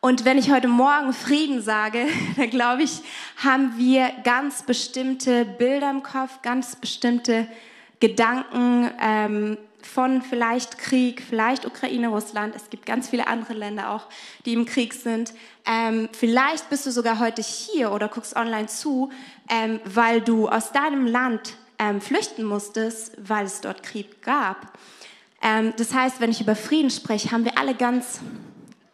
[0.00, 3.00] Und wenn ich heute Morgen Frieden sage, dann glaube ich,
[3.36, 7.48] haben wir ganz bestimmte Bilder im Kopf, ganz bestimmte
[7.98, 12.54] Gedanken ähm, von vielleicht Krieg, vielleicht Ukraine, Russland.
[12.54, 14.06] Es gibt ganz viele andere Länder auch,
[14.44, 15.32] die im Krieg sind.
[15.64, 19.10] Ähm, vielleicht bist du sogar heute hier oder guckst online zu,
[19.48, 24.78] ähm, weil du aus deinem Land ähm, flüchten musstest, weil es dort Krieg gab.
[25.42, 28.20] Ähm, das heißt, wenn ich über Frieden spreche, haben wir alle ganz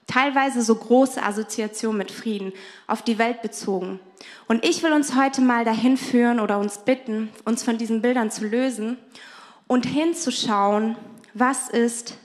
[0.07, 2.53] teilweise so große Assoziationen mit Frieden
[2.87, 3.99] auf die Welt bezogen.
[4.47, 8.31] Und ich will uns heute mal dahin führen oder uns bitten, uns von diesen Bildern
[8.31, 8.99] zu lösen
[9.73, 10.97] und hinzuschauen,
[11.33, 12.19] was ist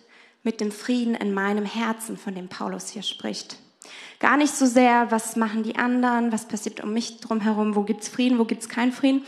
[0.43, 3.55] mit dem Frieden in meinem Herzen, von dem Paulus hier spricht.
[4.19, 8.03] Gar nicht so sehr, was machen die anderen, was passiert um mich drumherum, wo gibt
[8.03, 9.23] es Frieden, wo gibt es keinen Frieden,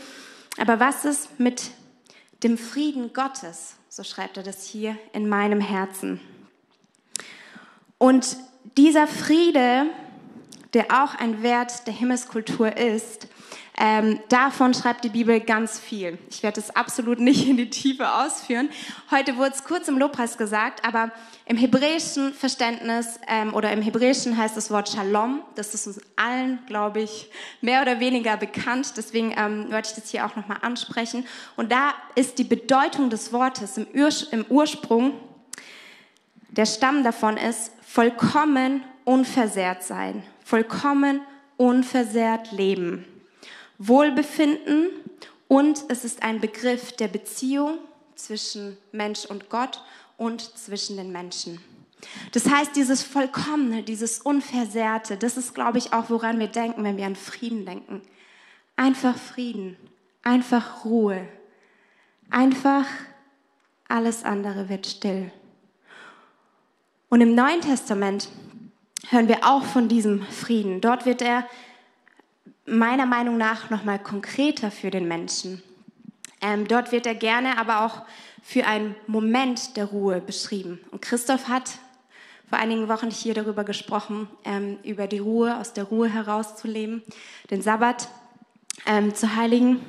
[0.58, 1.70] aber was ist mit
[2.42, 6.20] dem Frieden Gottes, so schreibt er das hier, in meinem Herzen.
[7.96, 8.36] Und
[8.76, 9.86] dieser Friede,
[10.74, 13.28] der auch ein Wert der Himmelskultur ist,
[13.82, 16.18] ähm, davon schreibt die Bibel ganz viel.
[16.28, 18.68] Ich werde es absolut nicht in die Tiefe ausführen.
[19.10, 21.10] Heute wurde es kurz im Lobpreis gesagt, aber
[21.46, 25.40] im hebräischen Verständnis ähm, oder im hebräischen heißt das Wort Shalom.
[25.54, 27.30] Das ist uns allen, glaube ich,
[27.62, 28.92] mehr oder weniger bekannt.
[28.98, 31.26] Deswegen ähm, wollte ich das hier auch nochmal ansprechen.
[31.56, 35.14] Und da ist die Bedeutung des Wortes im, Ur im Ursprung,
[36.50, 41.22] der Stamm davon ist vollkommen unversehrt sein, vollkommen
[41.56, 43.06] unversehrt leben.
[43.80, 44.90] Wohlbefinden
[45.48, 47.78] und es ist ein Begriff der Beziehung
[48.14, 49.82] zwischen Mensch und Gott
[50.18, 51.60] und zwischen den Menschen.
[52.32, 56.98] Das heißt, dieses Vollkommene, dieses Unversehrte, das ist, glaube ich, auch, woran wir denken, wenn
[56.98, 58.02] wir an Frieden denken.
[58.76, 59.78] Einfach Frieden,
[60.22, 61.26] einfach Ruhe,
[62.28, 62.84] einfach
[63.88, 65.32] alles andere wird still.
[67.08, 68.28] Und im Neuen Testament
[69.08, 70.82] hören wir auch von diesem Frieden.
[70.82, 71.46] Dort wird er
[72.70, 75.62] meiner Meinung nach noch mal konkreter für den Menschen.
[76.40, 78.02] Ähm, dort wird er gerne aber auch
[78.42, 80.80] für einen Moment der Ruhe beschrieben.
[80.90, 81.78] Und Christoph hat
[82.48, 87.02] vor einigen Wochen hier darüber gesprochen, ähm, über die Ruhe, aus der Ruhe herauszuleben,
[87.50, 88.08] den Sabbat
[88.86, 89.80] ähm, zu heiligen.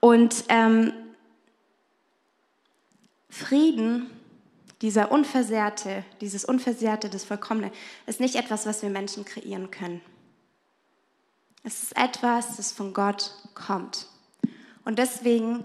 [0.00, 0.92] Und ähm,
[3.28, 4.10] Frieden,
[4.80, 7.72] dieser Unversehrte, dieses Unversehrte, das Vollkommene,
[8.06, 10.00] ist nicht etwas, was wir Menschen kreieren können.
[11.64, 14.06] Es ist etwas, das von Gott kommt.
[14.84, 15.64] Und deswegen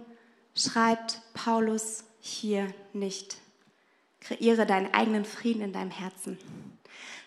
[0.56, 3.38] schreibt Paulus hier nicht,
[4.22, 6.38] kreiere deinen eigenen Frieden in deinem Herzen,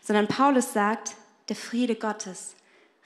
[0.02, 1.16] sondern Paulus sagt,
[1.48, 2.54] der Friede Gottes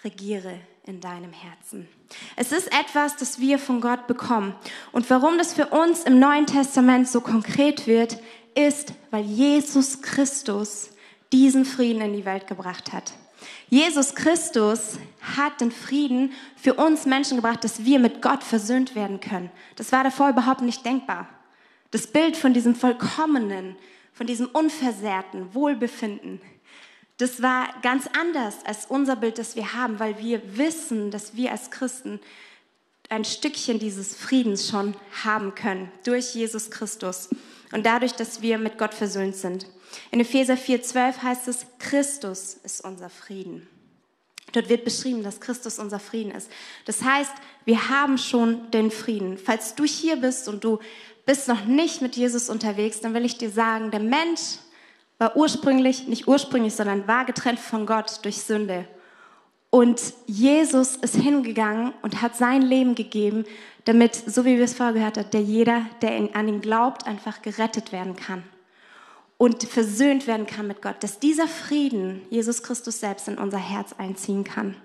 [0.02, 1.88] regiere in deinem Herzen.
[2.36, 4.54] Es ist etwas, das wir von Gott bekommen.
[4.92, 8.18] Und warum das für uns im Neuen Testament so konkret wird,
[8.54, 10.90] ist, weil Jesus Christus
[11.32, 13.14] diesen Frieden in die Welt gebracht hat.
[13.68, 14.98] Jesus Christus
[15.36, 19.50] hat den Frieden für uns Menschen gebracht, dass wir mit Gott versöhnt werden können.
[19.76, 21.28] Das war davor überhaupt nicht denkbar.
[21.90, 23.76] Das Bild von diesem vollkommenen,
[24.12, 26.40] von diesem unversehrten Wohlbefinden,
[27.18, 31.52] das war ganz anders als unser Bild, das wir haben, weil wir wissen, dass wir
[31.52, 32.20] als Christen
[33.08, 37.28] ein Stückchen dieses Friedens schon haben können durch Jesus Christus
[37.72, 39.66] und dadurch, dass wir mit Gott versöhnt sind.
[40.10, 43.68] In Epheser 4,12 heißt es, Christus ist unser Frieden.
[44.52, 46.48] Dort wird beschrieben, dass Christus unser Frieden ist.
[46.84, 47.32] Das heißt,
[47.64, 49.36] wir haben schon den Frieden.
[49.36, 50.78] Falls du hier bist und du
[51.26, 54.58] bist noch nicht mit Jesus unterwegs, dann will ich dir sagen, der Mensch
[55.18, 58.86] war ursprünglich, nicht ursprünglich, sondern war getrennt von Gott durch Sünde.
[59.70, 63.44] Und Jesus ist hingegangen und hat sein Leben gegeben,
[63.86, 67.42] damit, so wie wir es vorher gehört haben, der jeder, der an ihn glaubt, einfach
[67.42, 68.44] gerettet werden kann.
[69.36, 73.94] Und versöhnt werden kann mit Gott, dass dieser Frieden Jesus Christus selbst in unser Herz
[73.98, 74.76] einziehen kann.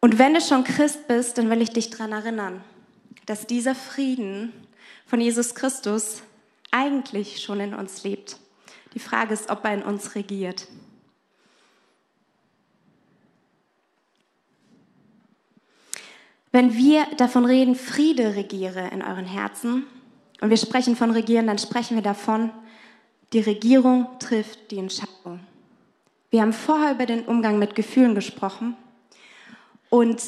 [0.00, 2.62] Und wenn du schon Christ bist, dann will ich dich daran erinnern,
[3.26, 4.52] dass dieser Frieden
[5.06, 6.22] von Jesus Christus
[6.70, 8.36] eigentlich schon in uns lebt.
[8.92, 10.68] Die Frage ist, ob er in uns regiert.
[16.52, 19.86] Wenn wir davon reden, Friede regiere in euren Herzen,
[20.44, 22.50] und wir sprechen von Regieren, dann sprechen wir davon,
[23.32, 25.40] die Regierung trifft die Entscheidung.
[26.28, 28.76] Wir haben vorher über den Umgang mit Gefühlen gesprochen.
[29.88, 30.22] Und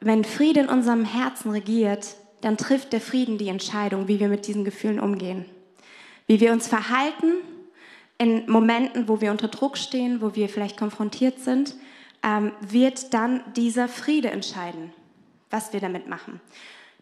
[0.00, 4.46] wenn Friede in unserem Herzen regiert, dann trifft der Frieden die Entscheidung, wie wir mit
[4.46, 5.44] diesen Gefühlen umgehen.
[6.26, 7.34] Wie wir uns verhalten
[8.16, 11.74] in Momenten, wo wir unter Druck stehen, wo wir vielleicht konfrontiert sind,
[12.22, 14.94] ähm, wird dann dieser Friede entscheiden,
[15.50, 16.40] was wir damit machen.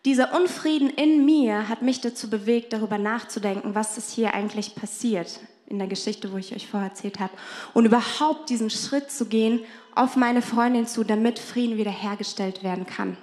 [0.04, 5.40] Dieser Unfrieden in mir hat mich dazu bewegt, darüber nachzudenken, was ist hier eigentlich passiert
[5.66, 7.32] in der Geschichte, wo ich euch vorher erzählt habe.
[7.74, 9.60] Und überhaupt diesen Schritt zu gehen
[9.94, 13.16] auf meine Freundin zu, damit Frieden wiederhergestellt werden kann.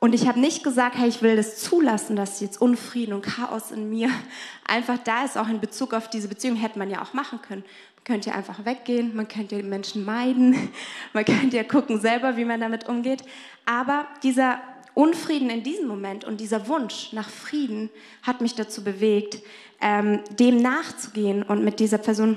[0.00, 3.70] Und ich habe nicht gesagt, hey, ich will das zulassen, dass jetzt Unfrieden und Chaos
[3.70, 4.10] in mir
[4.66, 5.38] einfach da ist.
[5.38, 7.62] Auch in Bezug auf diese Beziehung hätte man ja auch machen können.
[7.96, 10.70] Man könnte ja einfach weggehen, man könnte die Menschen meiden,
[11.12, 13.22] man könnte ja gucken selber, wie man damit umgeht.
[13.64, 14.58] Aber dieser
[14.94, 17.90] Unfrieden in diesem Moment und dieser Wunsch nach Frieden
[18.22, 19.38] hat mich dazu bewegt,
[19.80, 22.36] ähm, dem nachzugehen und mit dieser Person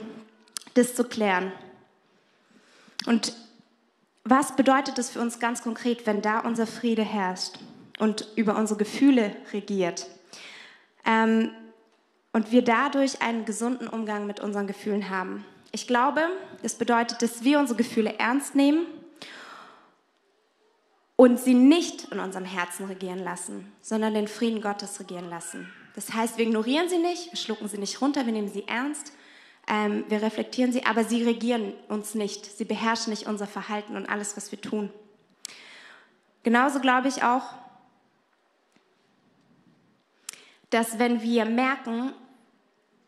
[0.74, 1.52] das zu klären.
[3.06, 3.34] Und
[4.24, 7.60] was bedeutet es für uns ganz konkret, wenn da unser Friede herrscht
[8.00, 10.08] und über unsere Gefühle regiert?
[11.06, 11.52] Ähm,
[12.32, 15.46] und wir dadurch einen gesunden Umgang mit unseren Gefühlen haben.
[15.72, 16.22] Ich glaube,
[16.63, 18.88] das bedeutet, dass wir unsere Gefühle ernst nehmen
[21.15, 25.71] und sie nicht in unserem Herzen regieren lassen, sondern den Frieden Gottes regieren lassen.
[25.95, 29.13] Das heißt, wir ignorieren sie nicht, wir schlucken sie nicht runter, wir nehmen sie ernst,
[29.67, 32.45] ähm, wir reflektieren sie, aber sie regieren uns nicht.
[32.45, 34.91] Sie beherrschen nicht unser Verhalten und alles, was wir tun.
[36.43, 37.54] Genauso glaube ich auch,
[40.69, 42.13] dass wenn wir merken,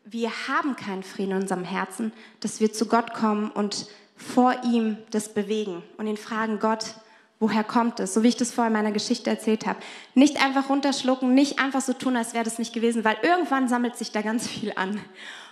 [0.05, 4.97] wir haben keinen Frieden in unserem Herzen, dass wir zu Gott kommen und vor ihm
[5.11, 6.95] das bewegen und ihn fragen, Gott,
[7.39, 8.13] woher kommt es?
[8.13, 9.79] So wie ich das vorher in meiner Geschichte erzählt habe.
[10.15, 13.95] Nicht einfach runterschlucken, nicht einfach so tun, als wäre das nicht gewesen, weil irgendwann sammelt
[13.95, 14.99] sich da ganz viel an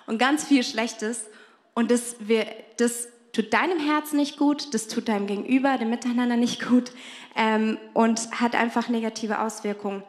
[0.08, 1.26] und ganz viel Schlechtes.
[1.74, 6.38] Und das, wir, das tut deinem Herz nicht gut, das tut deinem Gegenüber, dem Miteinander
[6.38, 6.92] nicht gut
[7.36, 10.04] ähm, und hat einfach negative Auswirkungen.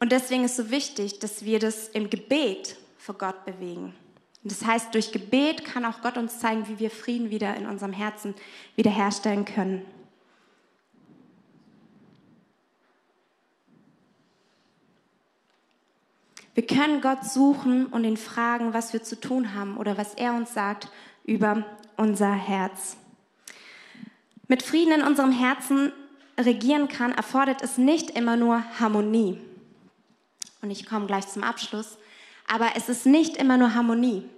[0.00, 3.94] Und deswegen ist so wichtig, dass wir das im Gebet vor Gott bewegen.
[4.42, 7.66] Und das heißt, durch Gebet kann auch Gott uns zeigen, wie wir Frieden wieder in
[7.66, 8.34] unserem Herzen
[8.74, 9.84] wiederherstellen können.
[16.54, 20.34] Wir können Gott suchen und ihn fragen, was wir zu tun haben oder was er
[20.34, 20.88] uns sagt
[21.24, 21.64] über
[21.96, 22.96] unser Herz.
[24.48, 25.92] Mit Frieden in unserem Herzen
[26.38, 29.40] regieren kann, erfordert es nicht immer nur Harmonie.
[30.60, 31.96] Und ich komme gleich zum Abschluss.
[32.46, 34.28] Aber es ist nicht immer nur Harmonie.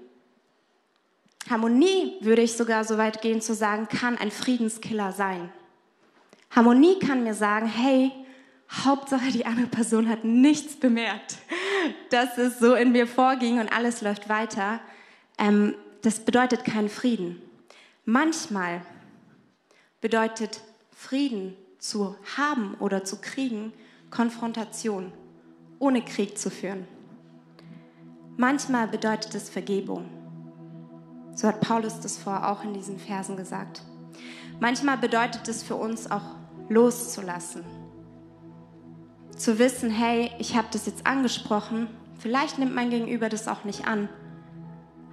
[1.50, 5.52] Harmonie, würde ich sogar so weit gehen zu sagen, kann ein Friedenskiller sein.
[6.50, 8.12] Harmonie kann mir sagen, hey,
[8.70, 11.38] Hauptsache die andere Person hat nichts bemerkt
[12.10, 14.80] dass es so in mir vorging und alles läuft weiter,
[15.38, 17.40] ähm, das bedeutet keinen Frieden.
[18.04, 18.82] Manchmal
[20.00, 20.60] bedeutet
[20.94, 23.72] Frieden zu haben oder zu kriegen
[24.10, 25.12] Konfrontation,
[25.78, 26.86] ohne Krieg zu führen.
[28.36, 30.08] Manchmal bedeutet es Vergebung.
[31.34, 33.82] So hat Paulus das vor auch in diesen Versen gesagt.
[34.60, 36.36] Manchmal bedeutet es für uns auch
[36.68, 37.64] loszulassen
[39.36, 43.86] zu wissen, hey, ich habe das jetzt angesprochen, vielleicht nimmt mein Gegenüber das auch nicht
[43.86, 44.08] an,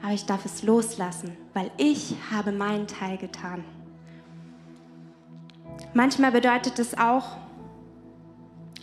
[0.02, 3.64] aber ich darf es loslassen, weil ich habe meinen Teil getan.
[5.94, 7.38] Manchmal bedeutet es auch,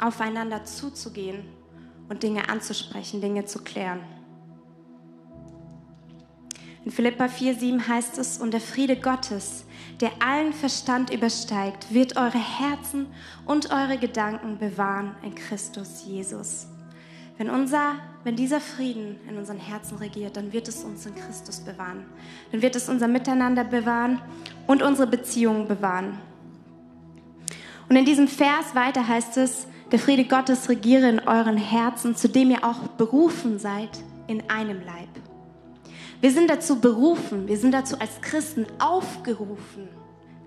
[0.00, 1.44] aufeinander zuzugehen
[2.08, 4.00] und Dinge anzusprechen, Dinge zu klären.
[6.84, 9.64] In Philippa 4,7 heißt es, und der Friede Gottes,
[10.00, 13.06] der allen Verstand übersteigt, wird eure Herzen
[13.46, 16.66] und eure Gedanken bewahren in Christus Jesus.
[17.36, 21.60] Wenn, unser, wenn dieser Frieden in unseren Herzen regiert, dann wird es uns in Christus
[21.60, 22.04] bewahren.
[22.50, 24.20] Dann wird es unser Miteinander bewahren
[24.66, 26.18] und unsere Beziehungen bewahren.
[27.88, 32.28] Und in diesem Vers weiter heißt es, der Friede Gottes regiere in euren Herzen, zu
[32.28, 33.90] dem ihr auch berufen seid
[34.26, 35.08] in einem Leib.
[36.20, 39.88] Wir sind dazu berufen, wir sind dazu als Christen aufgerufen,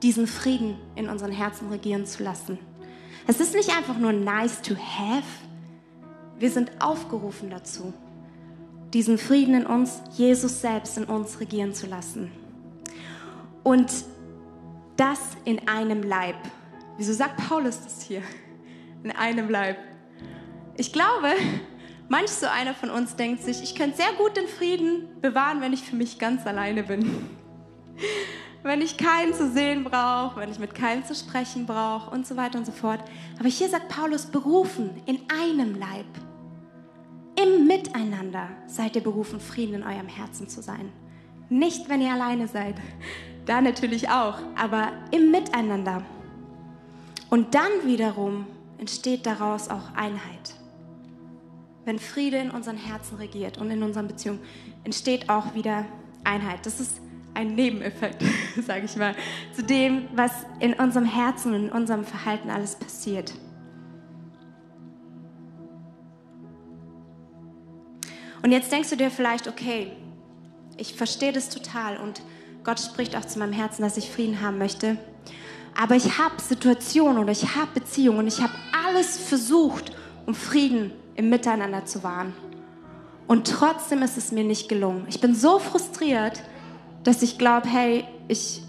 [0.03, 2.59] diesen Frieden in unseren Herzen regieren zu lassen.
[3.25, 5.23] Es ist nicht einfach nur nice to have.
[6.37, 7.93] Wir sind aufgerufen dazu,
[8.93, 12.31] diesen Frieden in uns, Jesus selbst in uns regieren zu lassen.
[13.63, 13.91] Und
[14.97, 16.35] das in einem Leib.
[16.97, 18.21] Wieso sagt Paulus das hier?
[19.03, 19.77] In einem Leib.
[20.75, 21.29] Ich glaube,
[22.11, 25.71] manch so einer von uns denkt sich, ich könnte sehr gut den Frieden bewahren, wenn
[25.71, 27.09] ich für mich ganz alleine bin.
[28.63, 32.37] Wenn ich keinen zu sehen brauche, wenn ich mit keinem zu sprechen brauche und so
[32.37, 32.99] weiter und so fort.
[33.39, 36.05] Aber hier sagt Paulus, berufen in einem Leib.
[37.35, 40.91] Im Miteinander seid ihr berufen, Frieden in eurem Herzen zu sein.
[41.49, 42.75] Nicht, wenn ihr alleine seid.
[43.47, 46.03] Da natürlich auch, aber im Miteinander.
[47.31, 48.45] Und dann wiederum
[48.77, 50.60] entsteht daraus auch Einheit.
[51.83, 54.39] Wenn Friede in unseren Herzen regiert und in unseren Beziehungen,
[54.83, 55.85] entsteht auch wieder
[56.23, 56.65] Einheit.
[56.65, 57.01] Das ist
[57.33, 58.23] ein Nebeneffekt,
[58.65, 59.15] sage ich mal,
[59.55, 63.33] zu dem, was in unserem Herzen und in unserem Verhalten alles passiert.
[68.43, 69.91] Und jetzt denkst du dir vielleicht, okay,
[70.77, 72.21] ich verstehe das total und
[72.63, 74.97] Gott spricht auch zu meinem Herzen, dass ich Frieden haben möchte.
[75.79, 78.53] Aber ich habe Situationen oder ich habe Beziehungen und ich habe
[78.85, 79.91] alles versucht,
[80.25, 80.91] um Frieden
[81.21, 82.33] im Miteinander zu wahren.
[83.27, 85.05] Und trotzdem ist es mir nicht gelungen.
[85.07, 86.41] Ich bin so frustriert,
[87.03, 88.63] dass ich glaube, hey, ich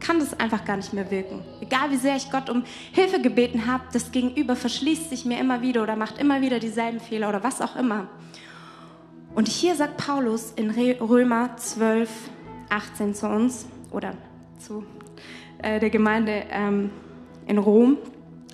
[0.00, 1.44] kann das einfach gar nicht mehr wirken.
[1.60, 5.60] Egal wie sehr ich Gott um Hilfe gebeten habe, das Gegenüber verschließt sich mir immer
[5.60, 8.08] wieder oder macht immer wieder dieselben Fehler oder was auch immer.
[9.34, 12.08] Und hier sagt Paulus in Römer 12,
[12.70, 14.14] 18 zu uns oder
[14.58, 14.84] zu
[15.58, 16.90] äh, der Gemeinde ähm,
[17.46, 17.98] in Rom,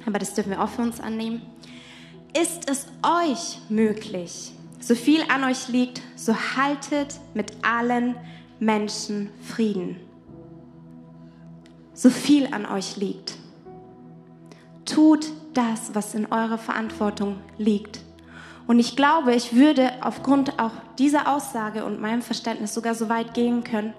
[0.04, 1.42] aber das dürfen wir auch für uns annehmen.
[2.36, 8.16] Ist es euch möglich, so viel an euch liegt, so haltet mit allen
[8.58, 10.00] Menschen Frieden.
[11.92, 13.36] So viel an euch liegt.
[14.84, 18.00] Tut das, was in eurer Verantwortung liegt.
[18.66, 23.32] Und ich glaube, ich würde aufgrund auch dieser Aussage und meinem Verständnis sogar so weit
[23.34, 23.94] gehen können,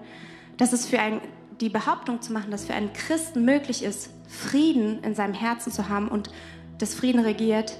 [0.58, 1.22] dass es für ein,
[1.60, 5.88] die Behauptung zu machen, dass für einen Christen möglich ist, Frieden in seinem Herzen zu
[5.88, 6.30] haben und
[6.78, 7.78] das Frieden regiert,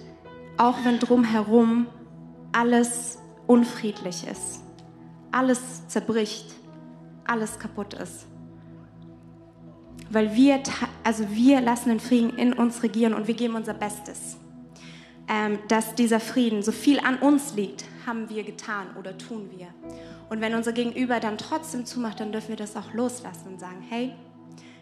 [0.56, 1.86] auch wenn drumherum
[2.52, 4.62] alles unfriedlich ist,
[5.30, 6.54] alles zerbricht,
[7.26, 8.26] alles kaputt ist.
[10.10, 10.62] Weil wir,
[11.02, 14.36] also wir lassen den Frieden in uns regieren und wir geben unser Bestes
[15.28, 19.68] ähm, dass dieser Frieden so viel an uns liegt, haben wir getan oder tun wir.
[20.28, 23.84] Und wenn unser Gegenüber dann trotzdem zumacht, dann dürfen wir das auch loslassen und sagen,
[23.88, 24.12] hey,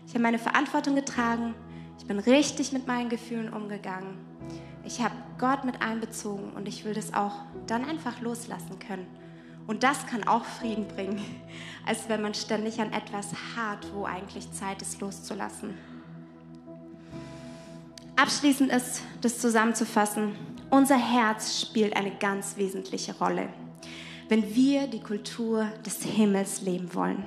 [0.06, 1.54] ich habe meine Verantwortung getragen,
[1.98, 4.18] ich bin richtig mit meinen Gefühlen umgegangen,
[4.84, 7.32] ich habe Gott mit einbezogen und ich will das auch
[7.66, 9.06] dann einfach loslassen können.
[9.66, 11.24] Und das kann auch Frieden bringen,
[11.86, 15.74] als wenn man ständig an etwas hart, wo eigentlich Zeit ist, loszulassen.
[18.16, 20.36] Abschließend ist das zusammenzufassen,
[20.70, 23.48] unser Herz spielt eine ganz wesentliche Rolle,
[24.28, 27.24] wenn wir die Kultur des Himmels leben wollen.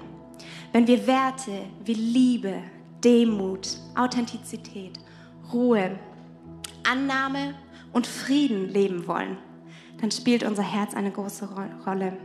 [0.71, 2.61] Wenn wir Werte wie Liebe,
[3.03, 4.99] Demut, Authentizität,
[5.51, 5.97] Ruhe,
[6.87, 7.53] Annahme
[7.93, 9.37] und Frieden leben wollen,
[9.99, 11.49] dann spielt unser Herz eine große
[11.85, 12.17] Rolle.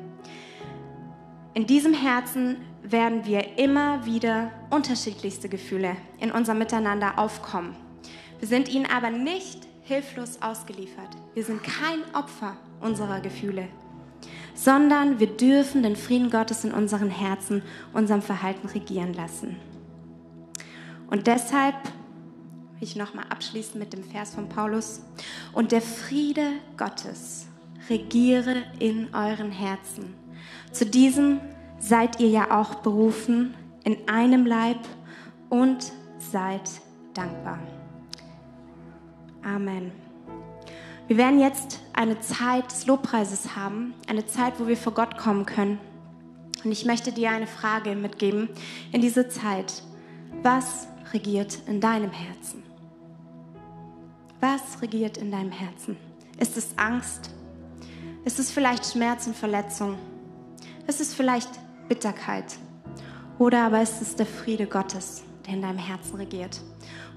[1.55, 7.77] In diesem Herzen werden wir immer wieder unterschiedlichste Gefühle in unserem Miteinander aufkommen.
[8.39, 11.11] Wir sind ihnen aber nicht hilflos ausgeliefert.
[11.35, 13.69] Wir sind kein Opfer unserer Gefühle,
[14.55, 19.57] sondern wir dürfen den Frieden Gottes in unseren Herzen, unserem Verhalten regieren lassen.
[21.09, 21.75] Und deshalb
[22.83, 25.03] ich nochmal abschließen mit dem Vers von Paulus.
[25.53, 27.47] Und der Friede Gottes
[27.89, 30.15] regiere in euren Herzen.
[30.73, 31.41] Zu diesem
[31.79, 33.55] seid ihr ja auch berufen
[33.85, 34.79] in einem Leib
[35.49, 36.63] und seid
[37.15, 37.59] dankbar.
[39.43, 39.93] Amen.
[41.09, 45.47] Wir werden jetzt eine Zeit des Lobpreises haben, eine Zeit, wo wir vor Gott kommen
[45.47, 45.79] können.
[46.65, 48.49] Und ich möchte dir eine Frage mitgeben
[48.93, 49.83] in diese Zeit.
[50.43, 52.62] Was regiert in deinem Herzen?
[54.43, 55.97] Was regiert in deinem Herzen?
[56.39, 57.31] Ist es Angst?
[58.25, 59.97] Ist es vielleicht Schmerz und Verletzung?
[60.87, 61.49] Ist es vielleicht
[61.89, 62.57] Bitterkeit?
[63.39, 66.61] Oder aber ist es der Friede Gottes, der in deinem Herzen regiert?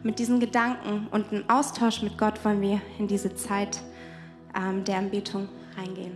[0.05, 3.81] mit diesen Gedanken und einem Austausch mit Gott wollen wir in diese Zeit
[4.55, 6.15] ähm, der Anbetung reingehen.